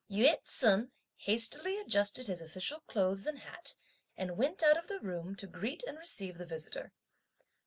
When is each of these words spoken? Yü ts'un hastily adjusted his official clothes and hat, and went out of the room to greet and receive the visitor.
Yü 0.09 0.35
ts'un 0.43 0.91
hastily 1.27 1.77
adjusted 1.77 2.25
his 2.25 2.41
official 2.41 2.79
clothes 2.87 3.27
and 3.27 3.37
hat, 3.37 3.75
and 4.17 4.35
went 4.35 4.63
out 4.63 4.75
of 4.75 4.87
the 4.87 4.99
room 4.99 5.35
to 5.35 5.45
greet 5.45 5.83
and 5.85 5.95
receive 5.99 6.39
the 6.39 6.45
visitor. 6.47 6.91